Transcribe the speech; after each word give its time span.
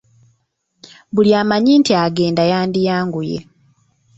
Buli 1.13 1.31
amanyi 1.41 1.73
nti 1.81 1.91
agenda 2.05 2.41
yandiyanguye. 2.51 3.37